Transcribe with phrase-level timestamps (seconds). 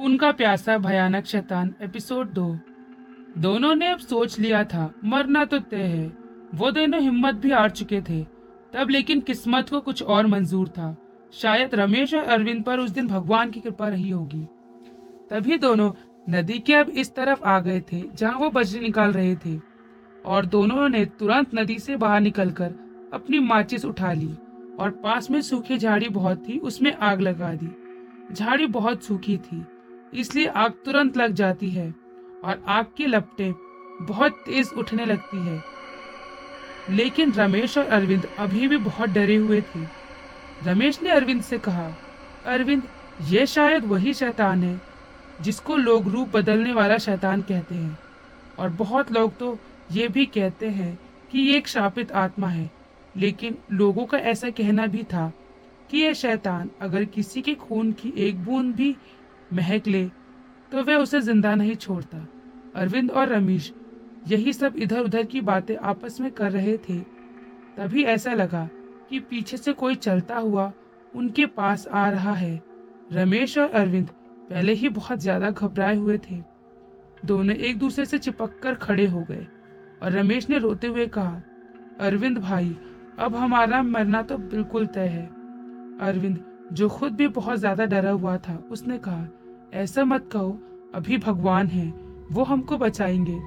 [0.00, 2.58] खून का प्यासा भयानक शैतान एपिसोड दो।
[3.38, 6.12] दोनों ने अब सोच लिया था, मरना तो तय है।
[6.54, 8.22] वो दोनों हिम्मत भी हार चुके थे।
[8.72, 10.96] तब लेकिन किस्मत को कुछ और मंजूर था।
[11.32, 14.48] शायद रमेश और अरविंद पर उस दिन भगवान की कृपा रही होगी।
[15.30, 15.92] तभी दोनों
[16.30, 19.60] नदी के अब इस तरफ़ आ गए थे, जहाँ वो बजरी निकाल रहे थे।
[20.26, 22.74] और दोनों ने तुरंत नदी से बाहर निकलकर
[23.12, 24.34] अपनी माचिस उठा ली
[24.78, 27.76] और पास में सूखी झाड़ी बहुत थी, उसमें आग लगा दी।
[28.34, 29.66] झाड़ी बहुत सूखी थी।
[30.14, 31.94] इसलिए आग तुरंत लग जाती है
[32.44, 33.52] और आग की लपटें
[34.02, 35.62] बहुत तेज उठने लगती है।
[36.90, 39.84] लेकिन रमेश और अरविंद अभी भी बहुत डरे हुए थे।
[40.64, 41.92] रमेश ने अरविंद से कहा,
[42.46, 42.82] अरविंद,
[43.22, 44.80] ये शायद वही शैतान है
[45.40, 47.98] जिसको लोग रूप बदलने वाला शैतान कहते हैं।
[48.58, 49.58] और बहुत लोग तो
[49.92, 50.98] ये भी कहते हैं
[51.32, 52.70] कि ये एक शापित आत्मा है।
[53.16, 55.32] लेकिन लोगों का ऐसा कहना भी था
[55.90, 58.96] कि यह शैतान अगर किसी के खून की एक बूंद भी
[59.50, 60.04] महक ले
[60.72, 62.26] तो वह उसे ज़िंदा नहीं छोड़ता।
[62.76, 63.72] अरविंद और रमेश
[64.28, 66.98] यही सब इधर उधर की बातें आपस में कर रहे थे।
[67.76, 68.68] तभी ऐसा लगा
[69.10, 70.72] कि पीछे से कोई चलता हुआ
[71.12, 72.60] उनके पास आ रहा है।
[73.12, 74.08] रमेश और अरविंद
[74.50, 76.42] पहले ही बहुत ज़्यादा घबराए हुए थे।
[77.22, 79.46] दोनों एक दूसरे से चिपक कर खड़े हो गए
[80.02, 81.42] और रमेश ने रोते हुए कहा,
[82.00, 82.76] अरविंद भाई,
[83.18, 85.26] अब हमारा मरना तो बिल्कुल तय है।
[86.02, 86.38] अरविंद
[86.72, 89.26] जो खुद भी बहुत ज़्यादा डरा हुआ था, उसने कहा,
[89.74, 90.58] ऐसा मत कहो,
[90.94, 91.88] अभी भगवान है,
[92.32, 93.40] वो हमको बचाएँगे.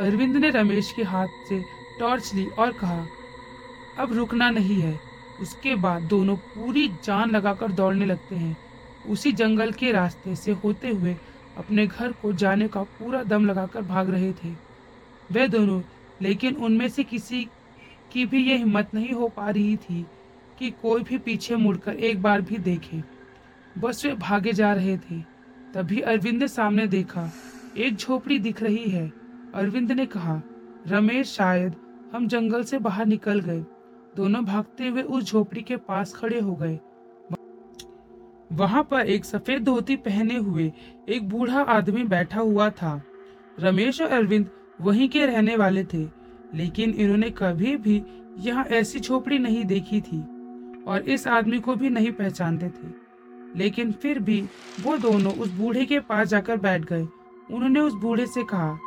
[0.00, 1.62] अरविंद ने रमेश के हाथ से
[2.00, 3.06] टॉर्च ली और कहा,
[3.98, 5.00] अब रुकना नहीं है,
[5.40, 8.56] उसके बाद दोनों पूरी जान लगाकर दौड़ने लगते हैं।
[9.08, 11.16] उसी जंगल के रास्ते से होते हुए
[11.58, 14.48] अपने घर को जाने का पूरा दम लगाकर भाग रहे थे।
[15.32, 15.82] वे दोनों,
[16.22, 17.48] लेकिन उनमें से किसी
[18.12, 20.06] की भी ये हिम्मत नहीं हो पा रही थी
[20.58, 23.02] कि कोई भी पीछे मुड़कर एक बार भी देखे।
[23.78, 25.20] बस वे भागे जा रहे थे।
[25.74, 27.30] तभी अरविंद ने सामने देखा,
[27.76, 29.12] एक झोपड़ी दिख रही है।
[29.54, 30.40] अरविंद ने कहा,
[30.88, 31.74] रमेश, शायद
[32.12, 33.60] हम जंगल से बाहर निकल गए।
[34.16, 36.78] दोनों भागते हुए उस झोपड़ी के पास खड़े हो गए।
[38.52, 40.72] वहाँ पर एक सफ़ेद धोती पहने हुए
[41.08, 43.00] एक बूढ़ा आदमी बैठा हुआ था।
[43.60, 44.50] रमेश और अरविंद
[44.80, 46.04] वहीं के रहने वाले थे,
[46.54, 48.02] लेकिन इन्होंने कभी भी
[48.38, 50.22] यहाँ ऐसी झोपड़ी नहीं देखी थी।
[50.86, 53.04] और इस आदमी को भी नहीं पहचानते थे।
[53.56, 54.48] लेकिन फिर भी
[54.80, 57.08] वो दोनों उस बूढ़े के पास जाकर बैठ गए।
[57.50, 58.78] उन्होंने उस बूढ़े से कहा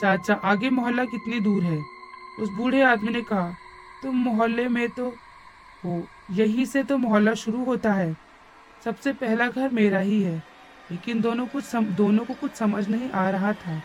[0.00, 1.78] चाचा आगे मोहल्ला कितनी दूर है?
[2.40, 3.54] उस बूढ़े आदमी ने कहा
[4.02, 5.14] तुम मोहल्ले में तो
[5.84, 8.16] हो यहीं से तो मोहल्ला शुरू होता है।
[8.84, 10.42] सबसे पहला घर मेरा ही है।
[10.90, 13.82] लेकिन दोनों कुछ सम, दोनों को कुछ समझ नहीं आ रहा था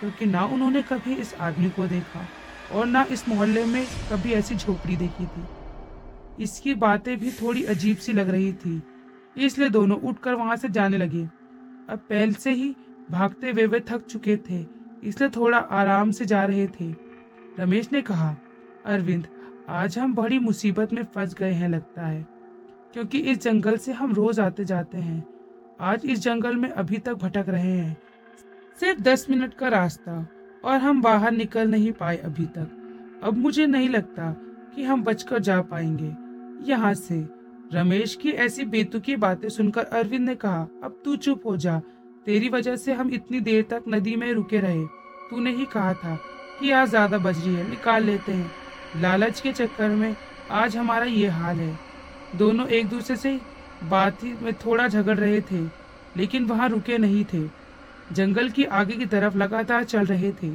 [0.00, 2.26] क्योंकि ना उन्होंने कभी इस आदमी को देखा
[2.72, 5.44] और ना इस मोहल्ले में कभी ऐसी झोपड़ी देखी थी।
[6.40, 8.82] इसकी बातें भी थोड़ी अजीब सी लग रही थी।
[9.36, 11.22] इसलिए दोनों उठकर वहाँ से जाने लगे।
[11.88, 12.74] अब पहल से ही
[13.10, 14.64] भागते हुए वे थक चुके थे,
[15.04, 16.90] इसलिए थोड़ा आराम से जा रहे थे।
[17.58, 18.36] रमेश ने कहा,
[18.86, 19.26] अरविंद,
[19.68, 22.26] आज हम बड़ी मुसीबत में फंस गए हैं लगता है,
[22.94, 25.22] क्योंकि इस जंगल से हम रोज आते जाते हैं।
[25.80, 27.96] आज इस जंगल में अभी तक भटक रहे हैं।
[28.80, 30.26] सिर्फ़ दस मिनट का रास्ता,
[30.64, 34.34] और हम बाहर निकल नहीं पाए अभी तक। अब मुझे नहीं लगता
[34.74, 36.12] कि हम बचकर जा पाएँगे।
[36.70, 37.24] यहाँ से
[37.74, 41.78] रमेश की ऐसी बेतुकी बातें सुनकर अरविंद ने कहा, अब तू चुप हो जा।
[42.26, 44.84] तेरी वजह से हम इतनी देर तक नदी में रुके रहे।
[45.30, 46.14] तूने ही कहा था
[46.60, 48.50] कि आज ज़्यादा बज रही है, निकाल लेते हैं।
[49.00, 50.14] लालच के चक्कर में
[50.50, 51.78] आज हमारा ये हाल है।
[52.36, 53.38] दोनों एक दूसरे से
[53.90, 55.62] बात ही में थोड़ा झगड़ रहे थे,
[56.16, 57.42] लेकिन वहाँ रुके नहीं थे।
[58.12, 60.50] जंगल की आगे की तरफ़ लगातार चल रहे थे।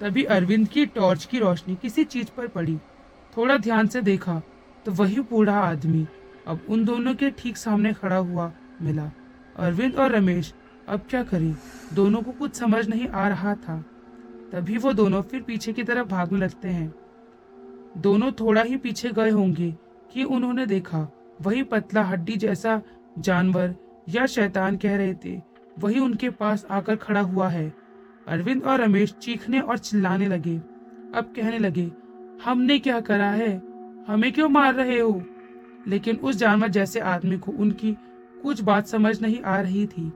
[0.00, 2.78] तभी अरविंद की टॉर्च की रोशनी किसी चीज़ पर पड़ी।
[3.36, 4.40] थोड़ा ध्यान से देखा
[4.86, 6.06] तो वही बूढ़ा आदमी
[6.46, 9.10] अब उन दोनों के ठीक सामने खड़ा हुआ मिला।
[9.56, 10.52] अरविंद और रमेश,
[10.88, 11.54] अब क्या करें?
[11.94, 13.76] दोनों को कुछ समझ नहीं आ रहा था।
[14.52, 16.92] तभी वो दोनों फिर पीछे की तरफ़ भागने लगते हैं।
[17.98, 19.70] दोनों थोड़ा ही पीछे गए होंगे
[20.12, 21.08] कि उन्होंने देखा,
[21.42, 22.80] वही पतला हड्डी जैसा
[23.18, 23.74] जानवर
[24.08, 25.40] या शैतान कह रहे थे,
[25.78, 27.72] वही उनके पास आकर खड़ा हुआ है।
[28.28, 30.56] अरविंद और रमेश चीखने और चिल्लाने लगे,
[31.14, 31.90] अब कहने लगे
[32.44, 33.62] हमने क्या करा है?
[34.08, 35.22] हमें क्यों मार रहे हो?
[35.86, 37.96] लेकिन उस जानवर जैसे आदमी को उनकी
[38.42, 40.12] कुछ बात समझ नहीं आ रही थी।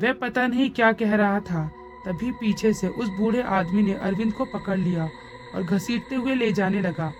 [0.00, 1.70] वह पता नहीं क्या कह रहा था।
[2.06, 5.08] तभी पीछे से उस बूढ़े आदमी ने अरविंद को पकड़ लिया
[5.54, 7.12] और घसीटते हुए ले जाने लगा।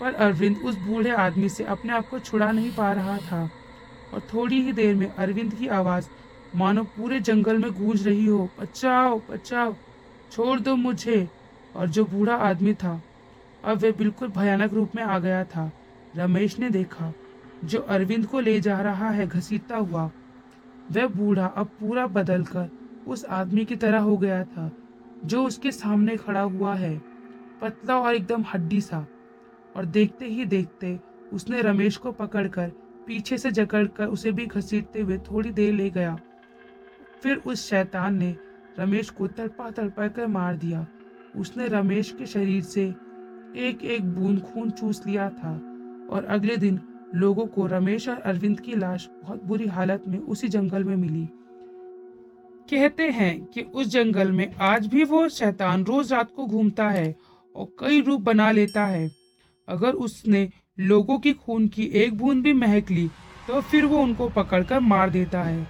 [0.00, 3.50] पर अरविंद उस बूढ़े आदमी से अपने आप को छुड़ा नहीं पा रहा था।
[4.14, 6.08] और थोड़ी ही देर में अरविंद की आवाज़,
[6.56, 9.74] मानो पूरे जंगल में गूंज रही हो, बचाओ बचाओ,
[10.32, 11.28] छोड़ दो मुझे।
[11.76, 13.02] और जो बूढ़ा आदमी था
[13.64, 15.72] अब वह बिल्कुल भयानक रूप में आ गया था।
[16.16, 17.12] रमेश ने देखा,
[17.64, 20.10] जो अरविंद को ले जा रहा है, घसीटता हुआ।
[20.92, 22.70] वह बूढ़ा अब पूरा बदलकर
[23.06, 24.70] उस आदमी की तरह हो गया था,
[25.24, 26.98] जो उसके सामने खड़ा हुआ है,
[27.60, 29.06] पतला और एकदम हड्डी सा।
[29.76, 31.00] और देखते ही देखते
[31.32, 32.72] उसने रमेश को पकड़कर
[33.06, 36.18] पीछे से जकड़कर उसे भी घसीटते हुए थोड़ी देर ले गया।
[37.22, 38.36] फिर उस शैतान ने
[38.78, 40.86] रमेश को तड़पा तड़पा कर मार दिया।
[41.36, 42.94] उसने रमेश के शरीर से
[43.56, 45.50] एक एक बूंद खून चूस लिया था
[46.10, 46.78] और अगले दिन
[47.14, 51.28] लोगों को रमेश और अरविंद की लाश बहुत बुरी हालत में उसी जंगल में मिली।
[52.70, 57.14] कहते हैं कि उस जंगल में आज भी वो शैतान रोज रात को घूमता है
[57.54, 59.10] और कई रूप बना लेता है।
[59.68, 60.48] अगर उसने
[60.78, 63.08] लोगों की खून की एक बूंद भी महक ली
[63.48, 65.66] तो फिर वो उनको पकड़कर मार देता है।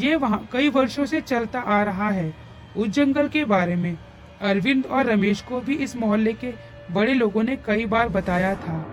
[0.00, 2.32] ये वहाँ कई वर्षों से चलता आ रहा है।
[2.76, 3.96] उस जंगल के बारे में
[4.40, 6.52] अरविंद और रमेश को भी इस मोहल्ले के
[6.88, 8.84] बड़े लोगों ने कई बार बताया था।